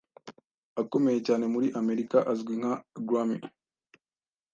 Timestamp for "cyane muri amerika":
1.27-2.17